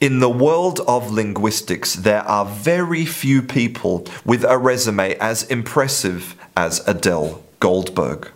[0.00, 6.36] In the world of linguistics, there are very few people with a resume as impressive
[6.56, 8.30] as Adele Goldberg.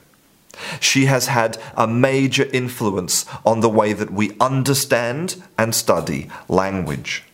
[0.78, 7.24] She has had a major influence on the way that we understand and study language.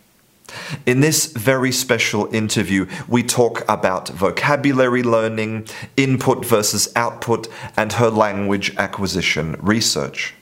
[0.85, 5.67] In this very special interview, we talk about vocabulary learning,
[5.97, 10.35] input versus output, and her language acquisition research.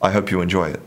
[0.00, 0.80] I hope you enjoy it.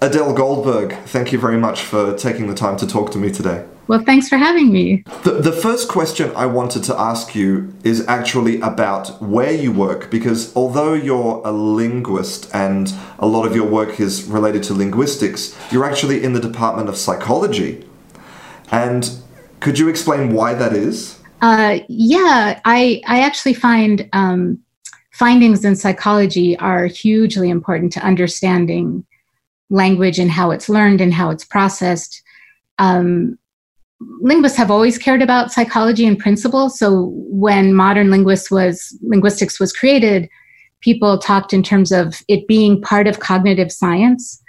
[0.00, 3.64] Adele Goldberg, thank you very much for taking the time to talk to me today.
[3.88, 5.02] Well, thanks for having me.
[5.24, 10.08] The, the first question I wanted to ask you is actually about where you work,
[10.08, 15.58] because although you're a linguist and a lot of your work is related to linguistics,
[15.72, 17.84] you're actually in the Department of Psychology.
[18.70, 19.10] And
[19.58, 21.18] could you explain why that is?
[21.40, 24.60] Uh, yeah, I, I actually find um,
[25.12, 29.04] findings in psychology are hugely important to understanding
[29.70, 32.22] language and how it's learned and how it's processed.
[32.78, 33.38] Um,
[34.20, 36.70] linguists have always cared about psychology in principle.
[36.70, 40.28] So when modern linguists was linguistics was created,
[40.80, 44.42] people talked in terms of it being part of cognitive science.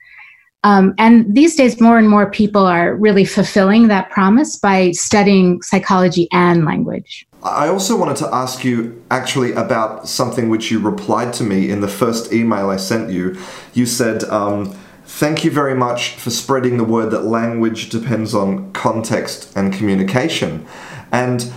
[0.64, 5.62] Um, and these days, more and more people are really fulfilling that promise by studying
[5.62, 7.25] psychology and language.
[7.44, 11.80] I also wanted to ask you actually about something which you replied to me in
[11.80, 13.38] the first email I sent you.
[13.73, 14.78] You said, um,
[15.20, 20.66] Thank you very much for spreading the word that language depends on context and communication.
[21.12, 21.52] And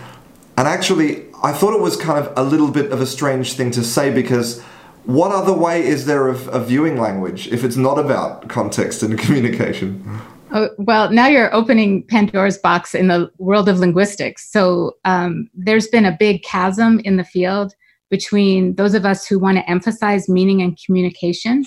[0.56, 3.70] and actually I thought it was kind of a little bit of a strange thing
[3.70, 4.60] to say because
[5.05, 9.16] what other way is there of, of viewing language if it's not about context and
[9.24, 10.20] communication?
[10.50, 14.50] Oh, well, now you're opening Pandora's box in the world of linguistics.
[14.50, 17.74] So um, there's been a big chasm in the field
[18.10, 21.64] between those of us who want to emphasize meaning and communication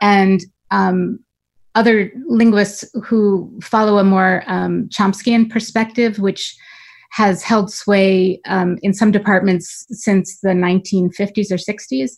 [0.00, 1.20] and um,
[1.74, 6.56] other linguists who follow a more um, Chomskyan perspective, which
[7.12, 12.12] has held sway um, in some departments since the 1950s or 60s.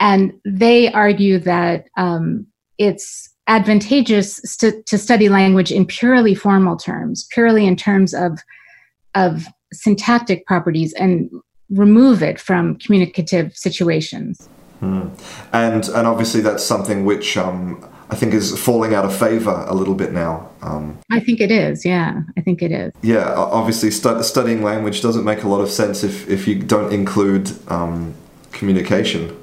[0.00, 2.46] And they argue that um,
[2.78, 8.38] it's advantageous st- to study language in purely formal terms, purely in terms of,
[9.14, 11.30] of syntactic properties, and
[11.70, 14.48] remove it from communicative situations.
[14.80, 15.08] Hmm.
[15.52, 19.74] And and obviously that's something which um, I think is falling out of favor a
[19.74, 20.50] little bit now.
[20.62, 21.84] Um, I think it is.
[21.84, 22.92] Yeah, I think it is.
[23.02, 26.92] Yeah, obviously stu- studying language doesn't make a lot of sense if if you don't
[26.92, 28.14] include um,
[28.52, 29.36] communication.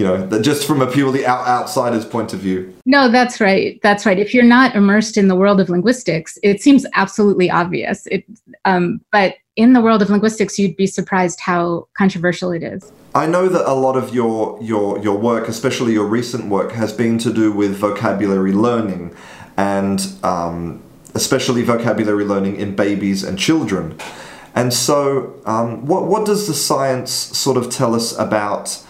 [0.00, 2.74] You know, that just from a purely out- outsider's point of view.
[2.86, 3.78] No, that's right.
[3.82, 4.18] That's right.
[4.18, 8.06] If you're not immersed in the world of linguistics, it seems absolutely obvious.
[8.06, 8.24] It,
[8.64, 12.90] um, but in the world of linguistics, you'd be surprised how controversial it is.
[13.14, 16.94] I know that a lot of your your your work, especially your recent work, has
[16.94, 19.14] been to do with vocabulary learning,
[19.58, 20.82] and um,
[21.12, 23.98] especially vocabulary learning in babies and children.
[24.54, 28.82] And so, um, what what does the science sort of tell us about?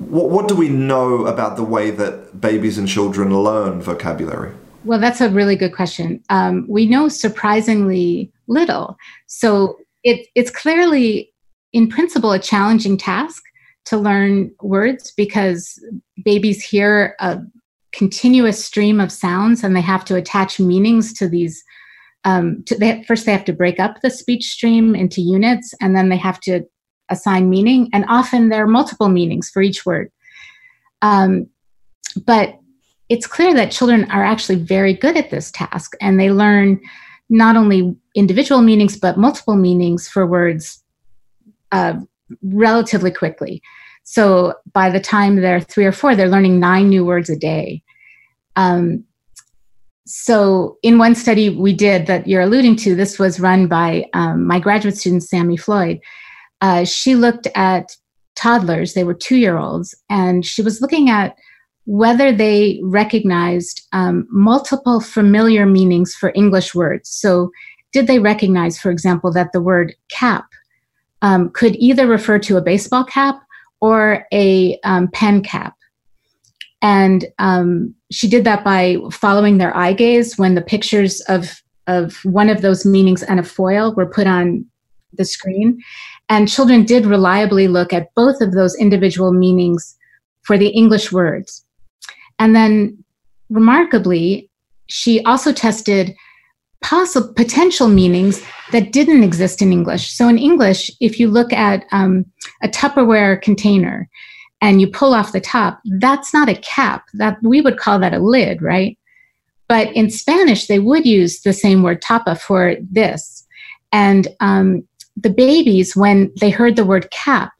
[0.00, 4.52] What, what do we know about the way that babies and children learn vocabulary?
[4.84, 6.22] Well, that's a really good question.
[6.30, 8.96] Um, we know surprisingly little.
[9.26, 11.32] So it, it's clearly,
[11.72, 13.42] in principle, a challenging task
[13.86, 15.82] to learn words because
[16.24, 17.40] babies hear a
[17.92, 21.62] continuous stream of sounds and they have to attach meanings to these
[22.24, 25.96] um, to, they, first they have to break up the speech stream into units and
[25.96, 26.62] then they have to
[27.10, 30.10] assign meaning and often there are multiple meanings for each word
[31.02, 31.46] um,
[32.24, 32.58] but
[33.08, 36.80] it's clear that children are actually very good at this task and they learn
[37.28, 40.82] not only individual meanings but multiple meanings for words
[41.72, 41.94] uh,
[42.42, 43.62] relatively quickly.
[44.04, 47.82] So by the time they're three or four, they're learning nine new words a day.
[48.56, 49.04] Um,
[50.06, 54.46] so in one study we did that you're alluding to, this was run by um,
[54.46, 56.00] my graduate student Sammy Floyd.
[56.60, 57.96] Uh, she looked at
[58.36, 61.36] toddlers; they were two-year-olds, and she was looking at
[61.86, 67.08] whether they recognized um, multiple familiar meanings for English words.
[67.08, 67.50] So,
[67.92, 70.46] did they recognize, for example, that the word cap
[71.22, 73.40] um, could either refer to a baseball cap
[73.80, 75.74] or a um, pen cap.
[76.82, 82.16] And um, she did that by following their eye gaze when the pictures of, of
[82.24, 84.64] one of those meanings and a foil were put on
[85.12, 85.80] the screen.
[86.30, 89.96] And children did reliably look at both of those individual meanings
[90.42, 91.66] for the English words.
[92.38, 93.04] And then,
[93.50, 94.48] remarkably,
[94.86, 96.14] she also tested
[96.82, 98.42] possible potential meanings
[98.72, 100.10] that didn't exist in English.
[100.12, 102.24] So in English, if you look at um,
[102.62, 104.08] a Tupperware container
[104.62, 107.08] and you pull off the top, that's not a cap.
[107.14, 108.96] That we would call that a lid, right?
[109.68, 113.46] But in Spanish, they would use the same word tapa for this.
[113.92, 114.86] And um,
[115.22, 117.52] the babies, when they heard the word cap,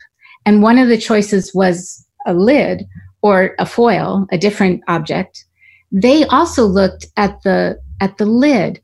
[0.47, 2.87] and one of the choices was a lid
[3.23, 5.45] or a foil, a different object,
[5.93, 8.81] they also looked at the at the lid,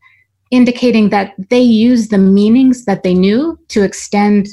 [0.50, 4.48] indicating that they used the meanings that they knew to extend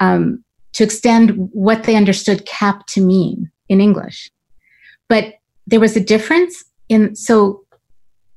[0.00, 0.44] um,
[0.74, 4.30] to extend what they understood cap to mean in English.
[5.08, 5.34] But
[5.66, 7.64] there was a difference in so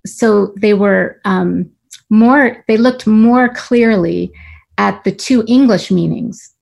[0.06, 1.70] so they were um,
[2.10, 4.32] more they looked more clearly
[4.82, 6.56] at the two English meanings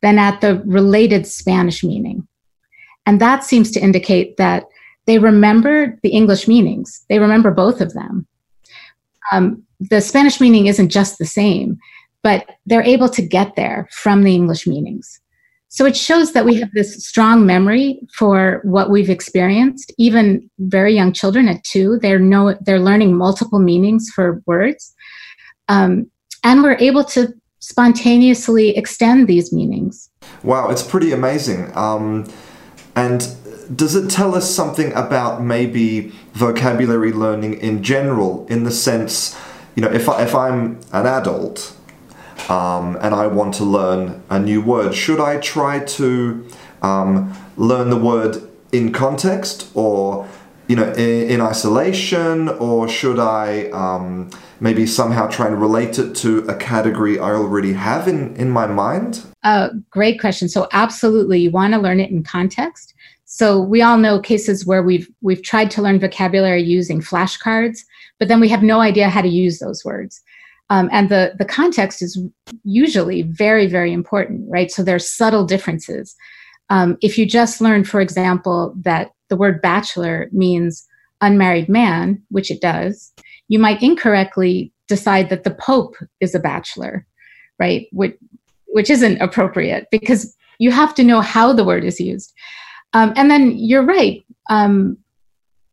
[0.00, 2.18] than at the related Spanish meaning.
[3.04, 4.62] And that seems to indicate that
[5.06, 7.04] they remember the English meanings.
[7.08, 8.26] They remember both of them.
[9.32, 11.78] Um, the Spanish meaning isn't just the same,
[12.22, 15.20] but they're able to get there from the English meanings.
[15.68, 19.92] So it shows that we have this strong memory for what we've experienced.
[19.98, 24.94] Even very young children at two, they're know they're learning multiple meanings for words,
[25.66, 26.08] um,
[26.44, 27.34] and we're able to
[27.64, 30.10] spontaneously extend these meanings.
[30.42, 31.74] Wow, it's pretty amazing.
[31.74, 32.30] Um,
[32.94, 33.26] and
[33.74, 39.34] does it tell us something about maybe vocabulary learning in general, in the sense,
[39.74, 41.74] you know, if, I, if I'm an adult
[42.50, 46.46] um, and I want to learn a new word, should I try to
[46.82, 50.28] um, learn the word in context or,
[50.68, 54.30] you know, in, in isolation, or should I um,
[54.60, 58.66] maybe somehow try and relate it to a category I already have in, in my
[58.66, 59.24] mind?
[59.42, 60.48] Uh, great question.
[60.48, 62.94] So, absolutely, you want to learn it in context.
[63.34, 67.80] So we all know cases where we've we've tried to learn vocabulary using flashcards,
[68.20, 70.22] but then we have no idea how to use those words.
[70.70, 72.16] Um, and the the context is
[72.62, 74.70] usually very very important, right?
[74.70, 76.14] So there's subtle differences.
[76.70, 80.86] Um, if you just learn, for example, that the word bachelor means
[81.20, 83.12] unmarried man, which it does,
[83.48, 87.06] you might incorrectly decide that the Pope is a bachelor,
[87.58, 87.86] right?
[87.92, 88.16] Which,
[88.68, 92.32] which isn't appropriate because you have to know how the word is used.
[92.92, 94.24] Um, and then you're right.
[94.50, 94.98] Um,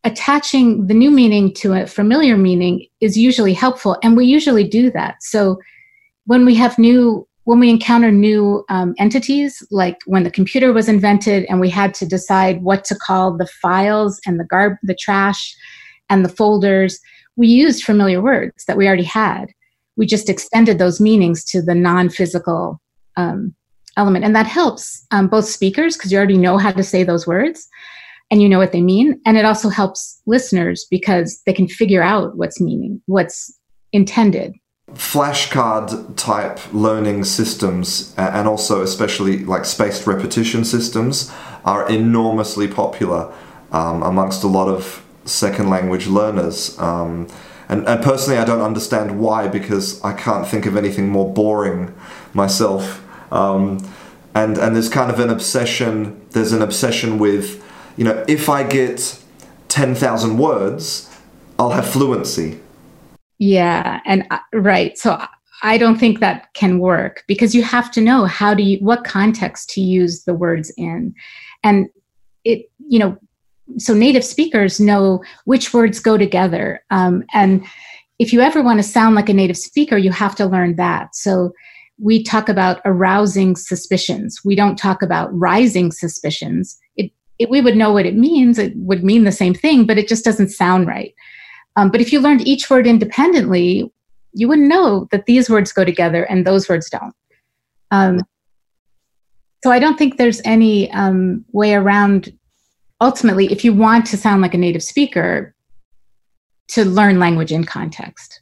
[0.04, 4.90] attaching the new meaning to a familiar meaning is usually helpful, and we usually do
[4.92, 5.22] that.
[5.22, 5.60] So
[6.26, 10.88] when we have new, when we encounter new um, entities, like when the computer was
[10.88, 14.96] invented, and we had to decide what to call the files and the garb, the
[14.96, 15.56] trash,
[16.10, 17.00] and the folders,
[17.36, 19.48] we used familiar words that we already had.
[19.96, 22.80] We just extended those meanings to the non-physical
[23.18, 23.56] um,
[23.98, 24.26] element.
[24.26, 27.68] And that helps um, both speakers because you already know how to say those words
[28.30, 29.20] and you know what they mean.
[29.26, 33.58] And it also helps listeners because they can figure out what's meaning, what's
[33.92, 34.54] intended.
[34.94, 41.32] Flashcard type learning systems and also especially like spaced repetition systems
[41.64, 43.34] are enormously popular
[43.72, 46.78] um, amongst a lot of second language learners.
[46.80, 47.28] Um,
[47.70, 51.94] and, and personally, I don't understand why because I can't think of anything more boring
[52.34, 53.02] myself.
[53.32, 53.90] Um,
[54.34, 56.22] and and there's kind of an obsession.
[56.32, 57.64] There's an obsession with,
[57.98, 59.20] you know, if I get
[59.68, 61.10] ten thousand words,
[61.58, 62.60] I'll have fluency.
[63.42, 64.96] Yeah, and uh, right.
[65.00, 65.20] So
[65.64, 69.04] I don't think that can work because you have to know how do you what
[69.04, 71.16] context to use the words in,
[71.64, 71.88] and
[72.46, 73.18] it you know.
[73.80, 77.66] So native speakers know which words go together, um, and
[78.20, 81.16] if you ever want to sound like a native speaker, you have to learn that.
[81.16, 81.52] So
[81.98, 84.42] we talk about arousing suspicions.
[84.46, 86.78] We don't talk about rising suspicions.
[86.96, 88.60] It, it, we would know what it means.
[88.60, 91.16] It would mean the same thing, but it just doesn't sound right.
[91.76, 93.92] Um, but if you learned each word independently,
[94.34, 97.16] you wouldn't know that these words go together and those words don't.
[97.92, 98.22] Um,
[99.64, 102.36] so I don't think there's any um, way around.
[103.00, 105.56] Ultimately, if you want to sound like a native speaker,
[106.72, 108.42] to learn language in context.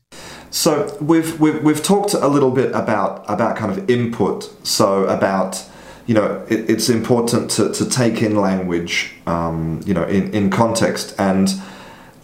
[0.52, 4.52] So we've, we've we've talked a little bit about about kind of input.
[4.66, 5.64] So about
[6.06, 10.50] you know it, it's important to, to take in language um, you know in, in
[10.50, 11.50] context and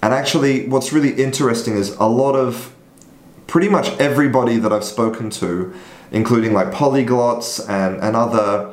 [0.05, 2.71] and actually what's really interesting is a lot of
[3.47, 5.73] pretty much everybody that I've spoken to,
[6.11, 8.71] including like polyglots and and other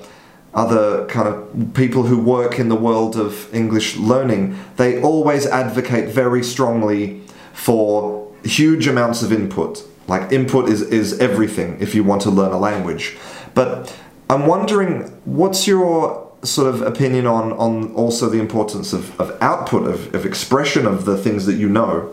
[0.52, 6.10] other kind of people who work in the world of English learning, they always advocate
[6.10, 7.22] very strongly
[7.54, 9.82] for huge amounts of input.
[10.08, 13.16] Like input is, is everything if you want to learn a language.
[13.54, 13.96] But
[14.28, 19.86] I'm wondering, what's your sort of opinion on, on also the importance of, of output,
[19.86, 22.12] of, of expression of the things that you know?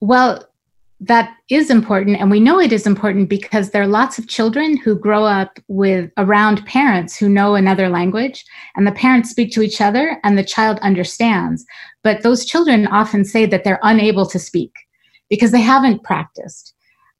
[0.00, 0.46] Well,
[1.00, 4.76] that is important and we know it is important because there are lots of children
[4.76, 8.44] who grow up with around parents who know another language
[8.76, 11.66] and the parents speak to each other and the child understands
[12.02, 14.72] but those children often say that they're unable to speak
[15.28, 16.74] because they haven't practiced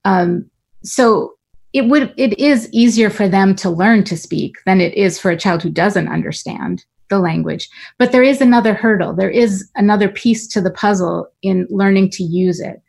[0.05, 0.49] um,
[0.83, 1.35] so
[1.75, 5.31] it would it is easier for them to learn to speak than it is for
[5.31, 7.69] a child who doesn't understand the language.
[7.99, 9.13] But there is another hurdle.
[9.13, 12.81] There is another piece to the puzzle in learning to use it.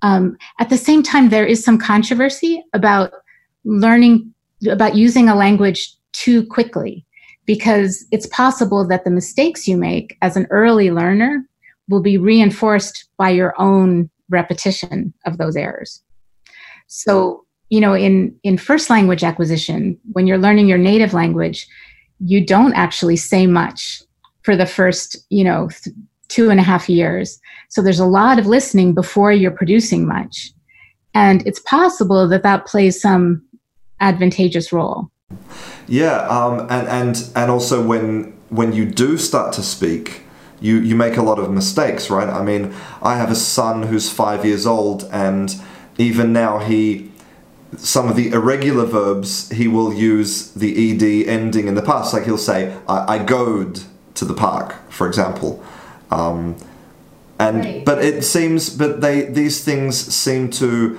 [0.00, 3.10] Um, at the same time, there is some controversy about
[3.64, 4.32] learning,
[4.70, 7.04] about using a language too quickly,
[7.46, 11.44] because it's possible that the mistakes you make as an early learner
[11.88, 16.02] will be reinforced by your own repetition of those errors.
[16.86, 17.43] So,
[17.74, 21.66] you know, in, in first language acquisition, when you're learning your native language,
[22.20, 24.00] you don't actually say much
[24.42, 25.96] for the first, you know, th-
[26.28, 27.40] two and a half years.
[27.70, 30.52] So there's a lot of listening before you're producing much.
[31.14, 33.42] And it's possible that that plays some
[33.98, 35.10] advantageous role.
[35.88, 40.22] Yeah, um, and, and, and also when, when you do start to speak,
[40.60, 42.28] you, you make a lot of mistakes, right?
[42.28, 45.56] I mean, I have a son who's five years old, and
[45.98, 47.10] even now he
[47.78, 52.24] some of the irregular verbs he will use the ed ending in the past like
[52.24, 53.80] he'll say i, I goed
[54.14, 55.64] to the park for example
[56.10, 56.56] um,
[57.38, 57.84] and right.
[57.84, 60.98] but it seems, but they these things seem to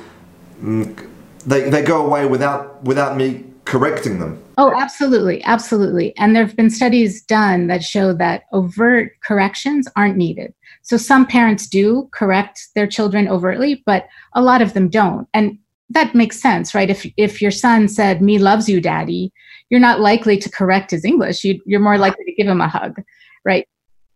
[0.62, 1.10] mm,
[1.46, 4.42] they they go away without without me correcting them.
[4.58, 6.16] Oh, absolutely, absolutely.
[6.18, 10.54] And there have been studies done that show that overt corrections aren't needed.
[10.82, 15.28] So some parents do correct their children overtly, but a lot of them don't.
[15.34, 15.58] And
[15.90, 16.90] that makes sense, right?
[16.90, 19.32] If if your son said "Me loves you, daddy,"
[19.70, 21.44] you're not likely to correct his English.
[21.44, 23.02] You, you're more likely to give him a hug,
[23.44, 23.68] right?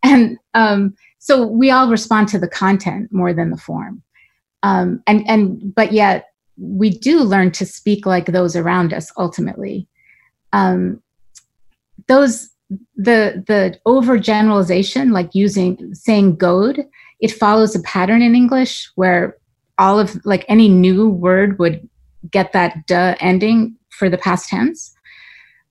[0.03, 4.01] and um, so we all respond to the content more than the form
[4.63, 6.25] um, and and but yet
[6.57, 9.87] we do learn to speak like those around us ultimately
[10.53, 11.01] um,
[12.07, 12.49] those
[12.95, 16.85] the the overgeneralization like using saying goed
[17.19, 19.35] it follows a pattern in english where
[19.79, 21.87] all of like any new word would
[22.29, 24.93] get that duh ending for the past tense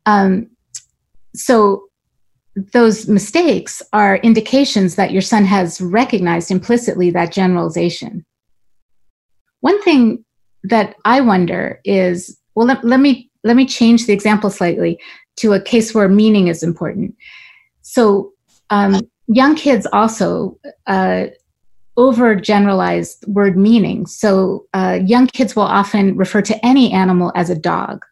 [0.07, 0.49] um,
[1.35, 1.89] so
[2.73, 8.25] those mistakes are indications that your son has recognized implicitly that generalization.
[9.61, 10.25] One thing
[10.65, 14.99] that I wonder is well, let, let, me let me change the example slightly
[15.37, 17.15] to a case where meaning is important.
[17.83, 18.33] So,
[18.71, 21.27] um, young kids also uh,
[21.99, 24.07] overgeneralize word meaning.
[24.07, 28.05] So, uh, young kids will often refer to any animal as a dog.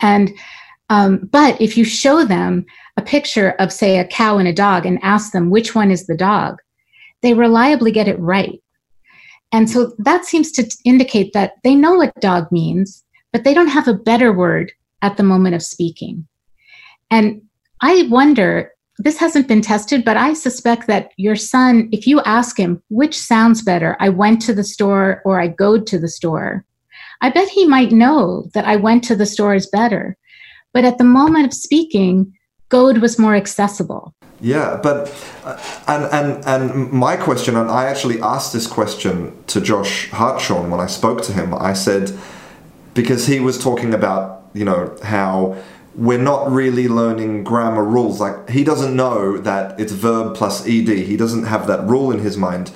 [0.00, 0.32] And
[0.90, 4.84] um, but if you show them a picture of, say, a cow and a dog
[4.84, 6.58] and ask them which one is the dog,
[7.22, 8.60] they reliably get it right.
[9.52, 13.68] And so that seems to indicate that they know what dog means, but they don't
[13.68, 14.72] have a better word
[15.02, 16.26] at the moment of speaking.
[17.10, 17.42] And
[17.80, 22.58] I wonder, this hasn't been tested, but I suspect that your son, if you ask
[22.58, 26.66] him which sounds better, I went to the store or I go to the store,
[27.22, 30.18] I bet he might know that I went to the store is better.
[30.74, 32.32] But at the moment of speaking,
[32.68, 34.14] goed was more accessible.
[34.42, 35.12] Yeah, but
[35.44, 40.70] uh, and and and my question, and I actually asked this question to Josh Hartshorne
[40.70, 41.54] when I spoke to him.
[41.54, 42.18] I said
[42.94, 45.56] because he was talking about you know how
[45.94, 48.20] we're not really learning grammar rules.
[48.20, 50.88] Like he doesn't know that it's verb plus ed.
[50.88, 52.70] He doesn't have that rule in his mind.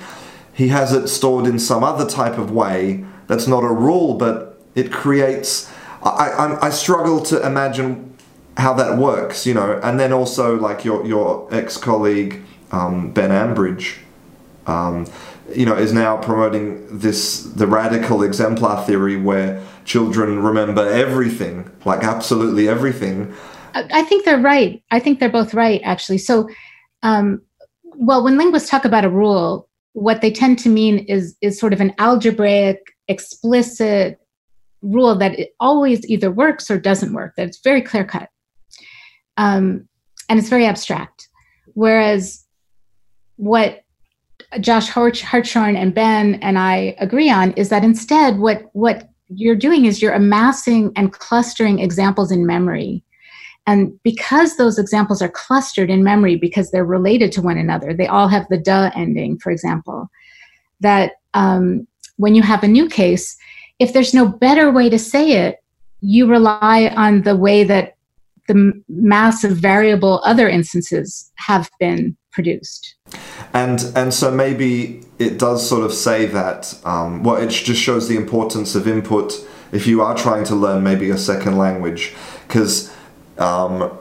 [0.53, 4.59] He has it stored in some other type of way that's not a rule, but
[4.75, 5.71] it creates.
[6.03, 8.15] I, I, I struggle to imagine
[8.57, 12.41] how that works, you know, and then also like your your ex colleague
[12.71, 13.97] um, Ben Ambridge,
[14.67, 15.07] um,
[15.53, 22.03] you know, is now promoting this the radical exemplar theory where children remember everything, like
[22.03, 23.33] absolutely everything.
[23.73, 24.81] I think they're right.
[24.91, 26.17] I think they're both right, actually.
[26.17, 26.49] So,
[27.03, 27.41] um,
[27.83, 31.73] well, when linguists talk about a rule, what they tend to mean is is sort
[31.73, 34.19] of an algebraic, explicit
[34.81, 37.35] rule that it always either works or doesn't work.
[37.35, 38.29] That it's very clear cut
[39.37, 39.87] um,
[40.29, 41.29] and it's very abstract.
[41.73, 42.45] Whereas
[43.37, 43.83] what
[44.59, 49.85] Josh Hartshorne and Ben and I agree on is that instead, what what you're doing
[49.85, 53.03] is you're amassing and clustering examples in memory.
[53.67, 58.07] And because those examples are clustered in memory because they're related to one another, they
[58.07, 60.09] all have the duh ending, for example,
[60.81, 63.35] that um, when you have a new case,
[63.79, 65.63] if there's no better way to say it,
[66.01, 67.95] you rely on the way that
[68.47, 72.94] the mass of variable other instances have been produced.
[73.53, 76.77] And and so maybe it does sort of say that.
[76.83, 79.33] Um, well, it just shows the importance of input
[79.71, 82.13] if you are trying to learn maybe a second language,
[82.47, 82.93] because.
[83.37, 83.97] Um,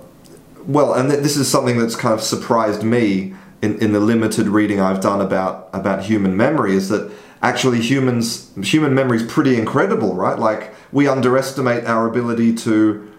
[0.66, 4.46] well, and th- this is something that's kind of surprised me in, in the limited
[4.49, 9.56] reading I've done about about human memory is that actually humans human memory is pretty
[9.56, 10.38] incredible, right?
[10.38, 13.11] Like we underestimate our ability to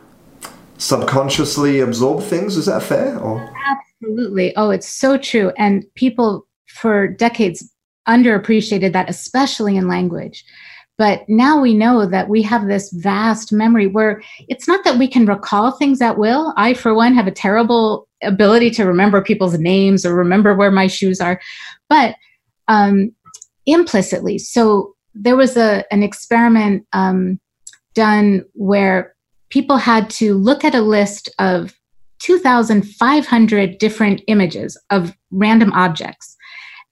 [0.77, 2.57] subconsciously absorb things.
[2.57, 3.17] Is that fair?
[3.19, 3.53] Or?
[4.01, 4.55] Absolutely.
[4.55, 5.51] Oh, it's so true.
[5.57, 7.71] And people for decades
[8.07, 10.43] underappreciated that, especially in language.
[10.97, 15.07] But now we know that we have this vast memory where it's not that we
[15.07, 16.53] can recall things at will.
[16.55, 20.87] I, for one, have a terrible ability to remember people's names or remember where my
[20.87, 21.41] shoes are,
[21.89, 22.15] but
[22.69, 23.13] um,
[23.65, 24.37] implicitly.
[24.37, 27.39] So there was a an experiment um,
[27.93, 29.15] done where
[29.49, 31.73] people had to look at a list of
[32.19, 36.35] 2,500 different images of random objects,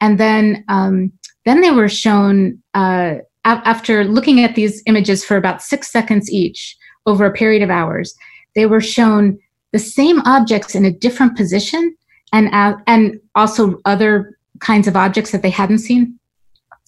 [0.02, 1.12] and then um,
[1.46, 2.62] then they were shown.
[2.74, 3.16] Uh,
[3.46, 8.16] after looking at these images for about six seconds each over a period of hours,
[8.56, 9.38] they were shown
[9.74, 11.96] the same objects in a different position
[12.32, 16.18] and, uh, and also other kinds of objects that they hadn't seen.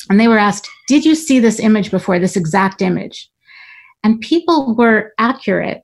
[0.09, 3.29] And they were asked, Did you see this image before, this exact image?
[4.03, 5.83] And people were accurate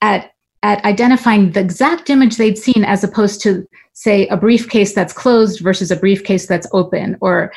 [0.00, 0.32] at,
[0.66, 5.60] at identifying the exact image they'd seen as opposed to, say, a briefcase that's closed
[5.60, 7.52] versus a briefcase that's open, or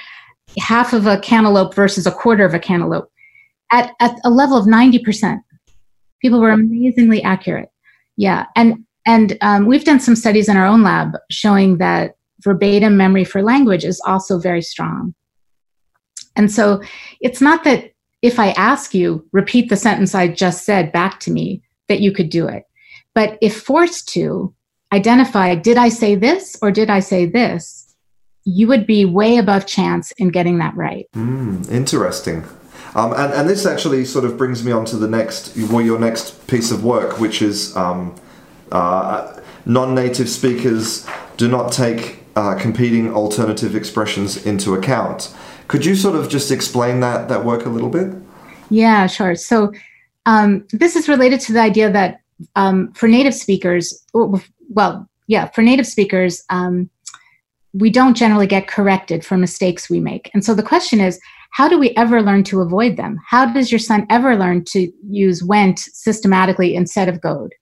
[0.59, 3.11] half of a cantaloupe versus a quarter of a cantaloupe
[3.71, 5.39] at, at a level of 90%.
[6.21, 7.69] People were amazingly accurate.
[8.15, 8.45] Yeah.
[8.55, 13.23] And, and um, we've done some studies in our own lab showing that verbatim memory
[13.23, 15.15] for language is also very strong.
[16.35, 16.83] And so
[17.21, 21.31] it's not that if I ask you, repeat the sentence I just said back to
[21.31, 22.65] me, that you could do it.
[23.15, 24.53] But if forced to,
[24.91, 27.89] identify did I say this or did I say this?
[28.55, 31.07] you would be way above chance in getting that right.
[31.13, 32.43] Mm, interesting.
[32.95, 35.99] Um, and, and this actually sort of brings me on to the next, well, your
[35.99, 38.15] next piece of work, which is um,
[38.71, 41.05] uh, non-native speakers
[41.37, 45.35] do not take uh, competing alternative expressions into account.
[45.67, 48.13] Could you sort of just explain that that work a little bit?
[48.71, 49.35] Yeah, sure.
[49.35, 49.71] So
[50.25, 52.21] um, this is related to the idea that
[52.55, 56.89] um, for native speakers, well, yeah, for native speakers, um,
[57.73, 60.31] we don't generally get corrected for mistakes we make.
[60.33, 61.19] And so the question is,
[61.51, 63.19] how do we ever learn to avoid them?
[63.27, 67.53] How does your son ever learn to use went systematically instead of goed?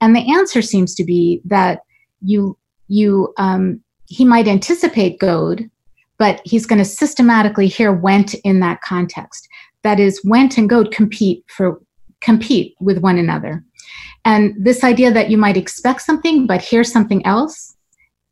[0.00, 1.80] And the answer seems to be that
[2.22, 2.56] you
[2.88, 5.70] you um, he might anticipate goed,
[6.18, 9.48] but he's going to systematically hear went in that context.
[9.82, 11.80] That is, went and goed compete for
[12.20, 13.64] compete with one another.
[14.24, 17.74] And this idea that you might expect something but hear something else,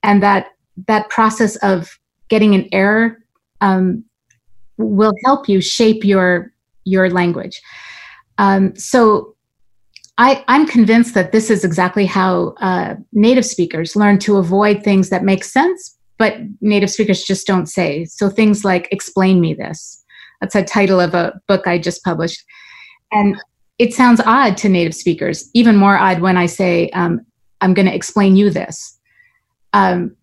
[0.02, 0.48] and that
[0.86, 1.98] that process of
[2.28, 3.18] getting an error
[3.60, 4.04] um,
[4.76, 6.52] will help you shape your
[6.84, 7.60] your language.
[8.38, 9.34] Um, so
[10.18, 14.82] I I, am convinced that this is exactly how uh, native speakers learn to avoid
[14.82, 18.04] things that make sense, but native speakers just don't say.
[18.04, 20.04] So things like "explain me this."
[20.40, 22.44] That's a title of a book I just published,
[23.10, 23.36] and
[23.78, 25.50] it sounds odd to native speakers.
[25.54, 27.24] Even more odd when I say, um,
[27.60, 28.98] "I'm going to explain you this."
[29.72, 30.16] Um,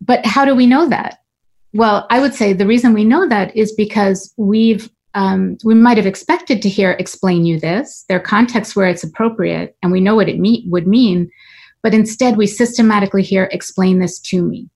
[0.00, 1.18] but how do we know that?
[1.72, 5.96] Well, I would say the reason we know that is because we've um, we might
[5.96, 8.04] have expected to hear explain you this.
[8.08, 11.30] There are contexts where it's appropriate, and we know what it me- would mean,
[11.82, 14.68] but instead we systematically hear explain this to me.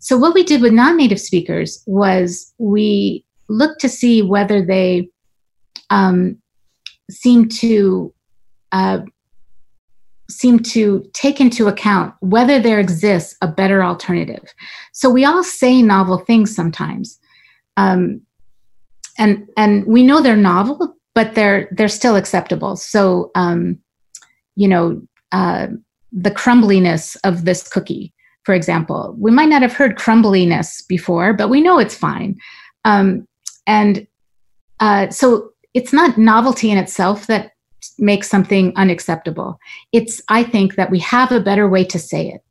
[0.00, 5.08] So what we did with non-native speakers was we looked to see whether they
[5.90, 6.41] um,
[7.10, 8.12] seem to
[8.72, 9.00] uh,
[10.30, 14.42] seem to take into account whether there exists a better alternative.
[14.92, 17.18] So we all say novel things sometimes,
[17.76, 18.22] um,
[19.18, 22.76] and and we know they're novel, but they're they're still acceptable.
[22.76, 23.78] So um,
[24.56, 25.68] you know uh,
[26.12, 28.12] the crumbliness of this cookie,
[28.44, 32.38] for example, we might not have heard crumbliness before, but we know it's fine,
[32.84, 33.26] um,
[33.66, 34.06] and
[34.80, 37.52] uh, so it's not novelty in itself that
[37.98, 39.58] makes something unacceptable.
[39.92, 42.42] It's, I think, that we have a better way to say it.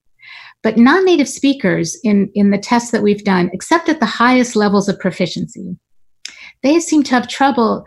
[0.64, 4.56] But non native speakers, in, in the tests that we've done, except at the highest
[4.56, 5.78] levels of proficiency,
[6.62, 7.86] they seem to have trouble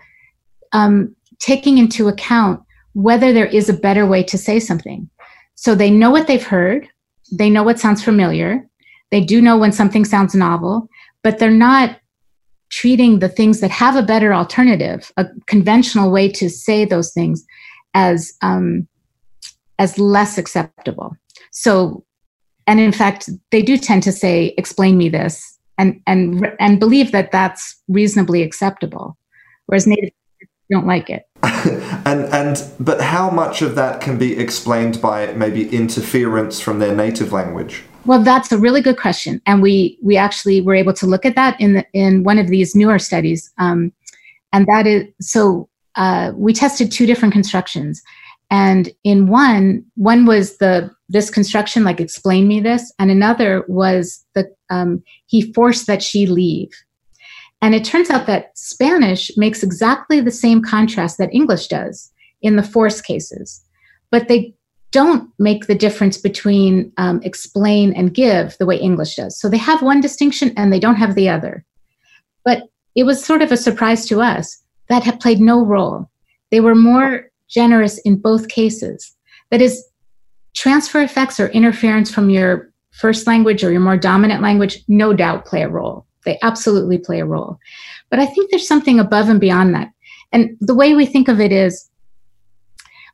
[0.72, 2.60] um, taking into account
[2.94, 5.08] whether there is a better way to say something.
[5.54, 6.88] So they know what they've heard,
[7.32, 8.68] they know what sounds familiar,
[9.10, 10.88] they do know when something sounds novel,
[11.22, 11.98] but they're not
[12.70, 17.44] treating the things that have a better alternative, a conventional way to say those things,
[17.94, 18.88] as um,
[19.79, 21.16] as less acceptable.
[21.50, 22.05] So,
[22.66, 27.12] and in fact, they do tend to say, "Explain me this," and and and believe
[27.12, 29.16] that that's reasonably acceptable,
[29.66, 30.11] whereas native
[30.70, 31.27] don't like it.
[32.07, 36.94] and and but how much of that can be explained by maybe interference from their
[36.94, 37.85] native language?
[38.06, 41.36] Well, that's a really good question, and we we actually were able to look at
[41.36, 43.92] that in the, in one of these newer studies, um,
[44.52, 48.02] and that is so uh, we tested two different constructions,
[48.50, 54.22] and in one one was the this construction like explain me this, and another was
[54.34, 56.70] the um, he forced that she leave,
[57.62, 62.12] and it turns out that Spanish makes exactly the same contrast that English does
[62.42, 63.64] in the force cases,
[64.10, 64.54] but they
[64.94, 69.37] don't make the difference between um, explain and give the way English does.
[69.37, 71.64] So they have one distinction and they don't have the other.
[72.44, 76.09] But it was sort of a surprise to us that had played no role.
[76.52, 79.16] They were more generous in both cases.
[79.50, 79.85] That is,
[80.54, 85.44] transfer effects or interference from your first language or your more dominant language, no doubt
[85.44, 86.07] play a role.
[86.24, 87.59] They absolutely play a role.
[88.11, 89.90] But I think there's something above and beyond that.
[90.30, 91.90] And the way we think of it is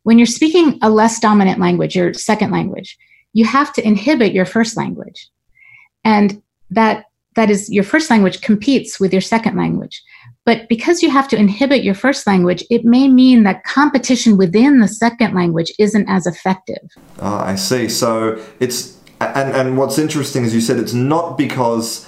[0.02, 2.98] when you're speaking a less dominant language, your second language,
[3.32, 5.28] you have to inhibit your first language.
[6.04, 7.04] And that
[7.36, 10.02] that is your first language competes with your second language.
[10.44, 14.80] But because you have to inhibit your first language, it may mean that competition within
[14.80, 16.82] the second language isn't as effective.
[17.20, 17.88] Oh, I see.
[17.88, 22.06] So it's and and what's interesting is you said it's not because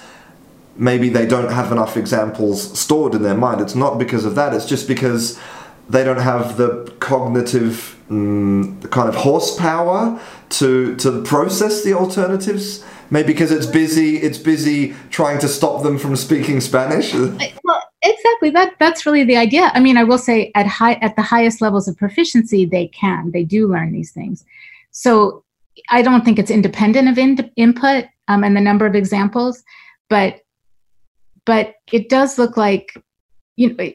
[0.75, 3.61] maybe they don't have enough examples stored in their mind.
[3.61, 4.53] It's not because of that.
[4.53, 5.39] It's just because
[5.89, 10.19] they don't have the cognitive um, kind of horsepower
[10.49, 12.83] to to process the alternatives.
[13.09, 17.13] Maybe because it's busy, it's busy trying to stop them from speaking Spanish.
[17.13, 18.49] Well, exactly.
[18.49, 19.71] That that's really the idea.
[19.73, 23.31] I mean, I will say at high at the highest levels of proficiency, they can,
[23.31, 24.43] they do learn these things.
[24.91, 25.43] So
[25.89, 29.63] I don't think it's independent of in, input um, and the number of examples,
[30.09, 30.41] but
[31.45, 32.93] but it does look like
[33.55, 33.89] you know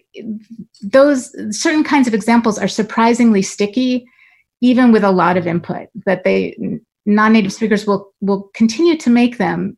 [0.83, 4.07] those certain kinds of examples are surprisingly sticky
[4.61, 6.57] even with a lot of input that they
[7.07, 9.77] non-native speakers will will continue to make them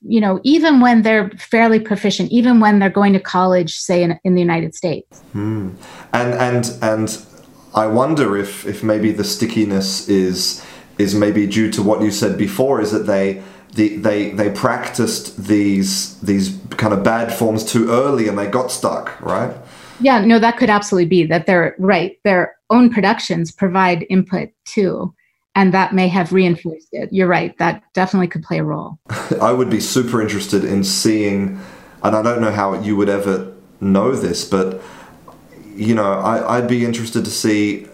[0.00, 4.18] you know even when they're fairly proficient even when they're going to college say in,
[4.24, 5.70] in the united states hmm.
[6.12, 7.26] and and and
[7.74, 10.64] i wonder if if maybe the stickiness is
[10.98, 13.42] is maybe due to what you said before is that they
[13.78, 18.72] the, they they practiced these these kind of bad forms too early and they got
[18.72, 19.54] stuck, right?
[20.00, 22.18] Yeah, no, that could absolutely be that they're right.
[22.24, 25.14] Their own productions provide input too,
[25.54, 27.08] and that may have reinforced it.
[27.12, 27.56] You're right.
[27.58, 28.98] That definitely could play a role.
[29.40, 31.60] I would be super interested in seeing,
[32.02, 34.82] and I don't know how you would ever know this, but
[35.76, 37.86] you know, I, I'd be interested to see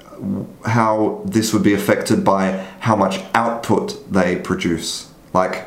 [0.64, 5.66] how this would be affected by how much output they produce like,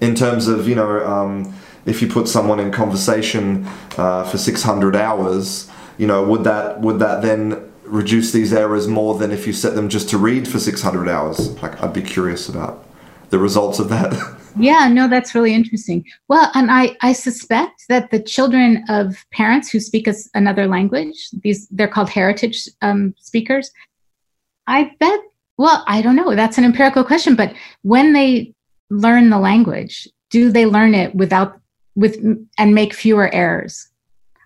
[0.00, 1.54] in terms of, you know, um,
[1.84, 7.00] if you put someone in conversation uh, for 600 hours, you know, would that would
[7.00, 10.58] that then reduce these errors more than if you set them just to read for
[10.58, 11.60] 600 hours?
[11.60, 12.86] Like, I'd be curious about
[13.30, 14.14] the results of that.
[14.60, 16.04] Yeah, no, that's really interesting.
[16.26, 21.28] Well, and I, I suspect that the children of parents who speak as another language,
[21.44, 23.70] these they're called heritage um, speakers.
[24.66, 25.20] I bet.
[25.58, 26.34] Well, I don't know.
[26.34, 28.52] That's an empirical question, but when they
[28.90, 30.08] learn the language?
[30.30, 31.60] Do they learn it without
[31.94, 32.16] with
[32.58, 33.88] and make fewer errors?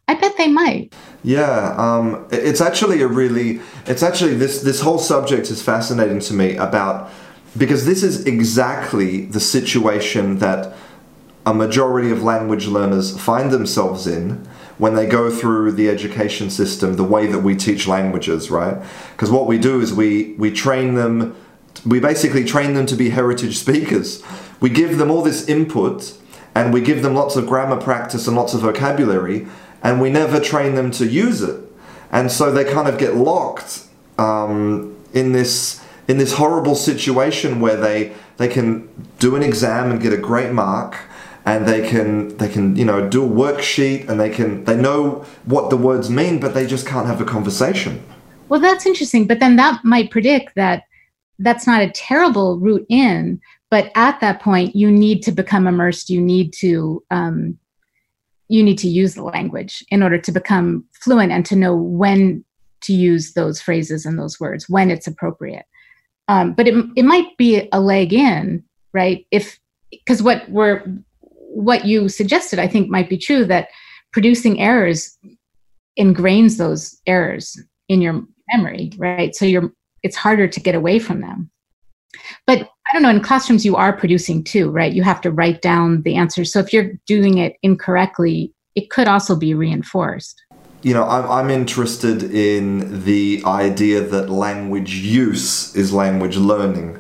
[0.09, 0.95] I bet they might.
[1.23, 6.35] Yeah, um, it's actually a really, it's actually this this whole subject is fascinating to
[6.35, 7.11] me about
[7.57, 10.75] because this is exactly the situation that
[11.45, 14.47] a majority of language learners find themselves in
[14.79, 18.77] when they go through the education system the way that we teach languages right
[19.13, 21.35] because what we do is we we train them
[21.85, 24.23] we basically train them to be heritage speakers.
[24.61, 26.17] We give them all this input
[26.55, 29.47] and we give them lots of grammar practice and lots of vocabulary,
[29.83, 31.61] and we never train them to use it.
[32.11, 33.87] And so they kind of get locked
[34.19, 40.01] um, in this in this horrible situation where they they can do an exam and
[40.01, 40.97] get a great mark
[41.45, 45.25] and they can they can you know do a worksheet and they can they know
[45.45, 48.03] what the words mean but they just can't have a conversation
[48.49, 50.85] well that's interesting but then that might predict that
[51.39, 53.41] that's not a terrible route in
[53.73, 56.11] but at that point you need to become immersed.
[56.11, 57.59] You need to um,
[58.49, 62.45] you need to use the language in order to become fluent and to know when
[62.83, 65.65] to use those phrases and those words when it's appropriate.
[66.29, 69.27] Um, but it, it might be a leg in right?
[69.31, 69.59] If
[69.91, 70.85] because what we're
[71.21, 73.69] what you suggested i think might be true that
[74.11, 75.19] producing errors
[75.99, 79.35] ingrains those errors in your memory right?
[79.35, 81.51] So you're it's harder to get away from them.
[82.47, 84.93] But I don't know, in classrooms you are producing too, right?
[84.93, 86.53] You have to write down the answers.
[86.53, 90.43] So if you're doing it incorrectly, it could also be reinforced.
[90.83, 96.99] You know, I'm, I'm interested in the idea that language use is language learning.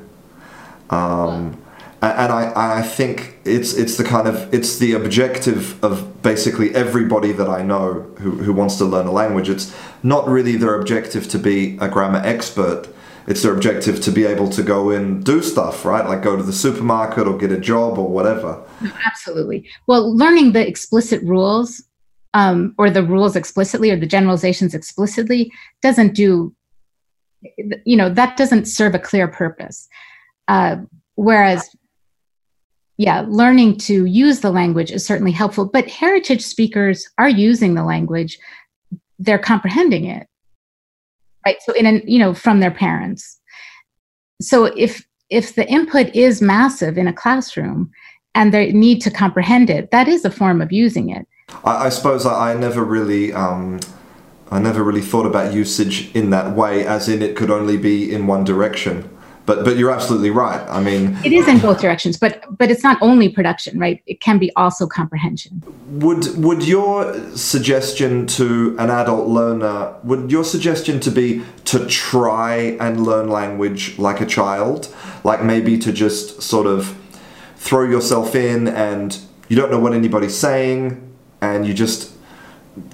[0.90, 1.61] Um,
[2.02, 7.30] and I, I think it's it's the kind of it's the objective of basically everybody
[7.32, 9.48] that I know who, who wants to learn a language.
[9.48, 12.88] It's not really their objective to be a grammar expert.
[13.28, 16.04] It's their objective to be able to go and do stuff, right?
[16.04, 18.60] Like go to the supermarket or get a job or whatever.
[19.06, 19.68] Absolutely.
[19.86, 21.84] Well, learning the explicit rules
[22.34, 26.52] um, or the rules explicitly or the generalizations explicitly doesn't do,
[27.84, 29.88] you know, that doesn't serve a clear purpose.
[30.48, 30.78] Uh,
[31.14, 31.70] whereas
[32.98, 37.84] yeah, learning to use the language is certainly helpful, but heritage speakers are using the
[37.84, 38.38] language,
[39.18, 40.26] they're comprehending it.
[41.44, 41.56] Right?
[41.64, 43.40] So in an, you know, from their parents.
[44.40, 47.90] So if if the input is massive in a classroom
[48.34, 51.26] and they need to comprehend it, that is a form of using it.
[51.64, 53.80] I, I suppose I, I, never really um,
[54.50, 58.12] I never really thought about usage in that way, as in it could only be
[58.12, 59.08] in one direction
[59.46, 60.64] but but you're absolutely right.
[60.68, 64.02] I mean it is in both directions but but it's not only production right?
[64.06, 65.62] It can be also comprehension.
[65.88, 72.76] Would would your suggestion to an adult learner would your suggestion to be to try
[72.80, 74.94] and learn language like a child?
[75.24, 76.96] Like maybe to just sort of
[77.56, 82.12] throw yourself in and you don't know what anybody's saying and you just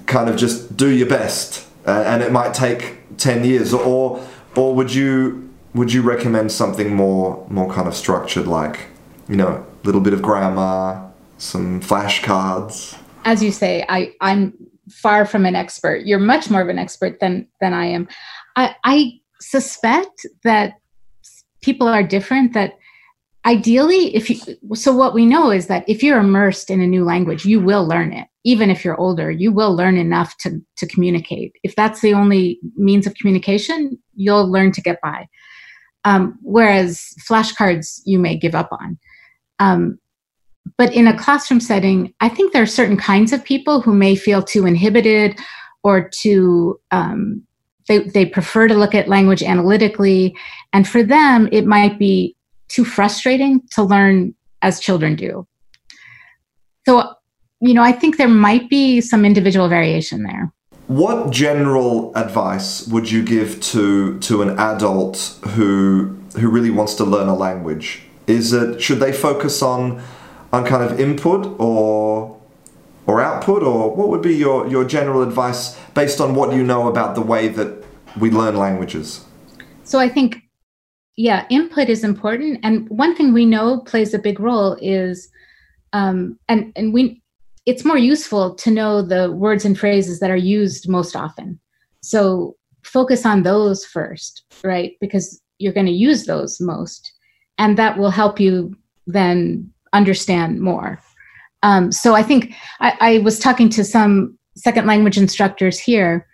[0.07, 1.67] kind of just do your best.
[1.87, 3.73] Uh, and it might take 10 years.
[3.73, 4.23] Or
[4.57, 5.48] or would you
[5.79, 8.89] would you recommend something more more kind of structured like
[9.29, 12.99] you know a little bit of grammar some flashcards?
[13.25, 14.53] As you say i i'm
[14.91, 16.07] far from an expert.
[16.07, 18.09] You're much more of an expert than than i am.
[18.57, 20.75] I i suspect that
[21.63, 22.73] people are different that
[23.47, 24.37] ideally if you
[24.75, 27.87] so what we know is that if you're immersed in a new language you will
[27.87, 28.27] learn it.
[28.43, 31.53] Even if you're older you will learn enough to to communicate.
[31.63, 35.29] If that's the only means of communication you'll learn to get by
[36.09, 38.99] um, whereas flashcards you may give up on.
[39.59, 39.99] Um,
[40.79, 44.15] but in a classroom setting, I think there are certain kinds of people who may
[44.17, 45.39] feel too inhibited
[45.83, 47.43] or too, um,
[47.89, 50.35] they, they prefer to look at language analytically.
[50.73, 52.35] And for them, it might be
[52.69, 55.47] too frustrating to learn as children do.
[56.87, 57.13] So,
[57.61, 60.55] you know, I think there might be some individual variation there.
[60.89, 67.05] What general advice would you give to to an adult who who really wants to
[67.05, 68.03] learn a language?
[68.27, 70.03] Is it should they focus on
[70.51, 72.39] on kind of input or
[73.07, 76.89] or output or what would be your, your general advice based on what you know
[76.89, 77.85] about the way that
[78.19, 79.25] we learn languages?
[79.85, 80.43] So I think
[81.17, 85.29] yeah, input is important and one thing we know plays a big role is
[85.93, 87.23] um, and and we
[87.69, 91.61] it's more useful to know the words and phrases that are used most often.
[92.01, 94.93] So focus on those first, right?
[95.03, 97.13] Because you're going to use those most.
[97.59, 98.75] And that will help you
[99.07, 100.99] then understand more.
[101.63, 106.27] Um, so I think I, I, was talking to some second language instructors here,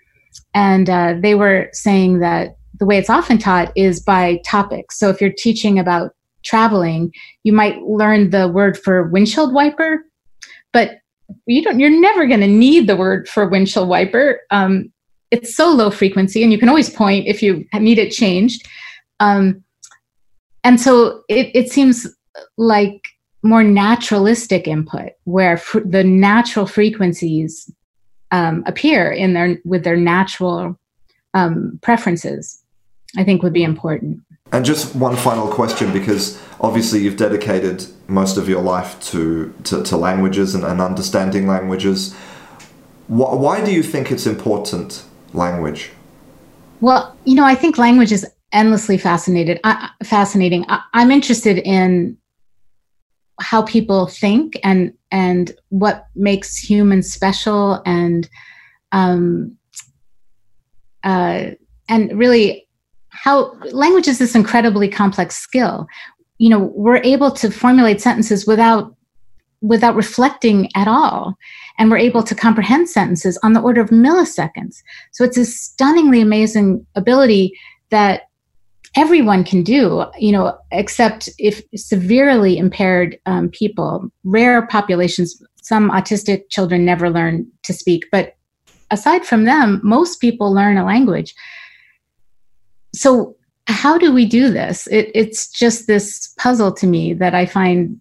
[0.52, 4.98] and uh, they were saying that the way it's often taught is by topics.
[5.00, 10.04] So if you're teaching about traveling, you might learn the word for windshield wiper,
[10.72, 10.98] but
[11.46, 14.40] you don't you're never going to need the word for windshield wiper.
[14.50, 14.92] Um,
[15.30, 18.66] it's so low frequency and you can always point if you need it changed.
[19.20, 19.64] Um,
[20.62, 22.06] and so it, it seems
[22.56, 23.02] like
[23.42, 27.70] more naturalistic input where fr- the natural frequencies
[28.30, 30.78] um, appear in their with their natural
[31.34, 32.62] um, preferences
[33.16, 34.20] i think would be important
[34.54, 39.82] and just one final question, because obviously you've dedicated most of your life to, to,
[39.82, 42.14] to languages and, and, understanding languages.
[43.08, 45.90] Why, why do you think it's important, language?
[46.80, 50.64] Well, you know, I think language is endlessly fascinated, uh, fascinating.
[50.68, 52.16] I, I'm interested in
[53.40, 58.28] how people think and and what makes humans special and
[58.92, 59.56] um,
[61.02, 61.50] uh,
[61.88, 62.63] and really
[63.24, 65.86] how language is this incredibly complex skill.
[66.36, 68.94] You know we're able to formulate sentences without
[69.62, 71.34] without reflecting at all.
[71.78, 74.82] And we're able to comprehend sentences on the order of milliseconds.
[75.12, 77.58] So it's a stunningly amazing ability
[77.88, 78.28] that
[78.94, 84.10] everyone can do you know except if severely impaired um, people.
[84.24, 88.36] Rare populations some autistic children never learn to speak but
[88.90, 91.34] aside from them most people learn a language
[92.94, 94.86] so how do we do this?
[94.88, 98.00] It, it's just this puzzle to me that I find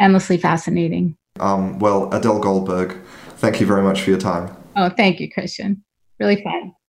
[0.00, 1.16] endlessly fascinating.
[1.40, 2.96] Um, well, Adele Goldberg,
[3.36, 4.54] thank you very much for your time.
[4.76, 5.82] Oh, thank you, Christian.
[6.18, 6.72] Really fun.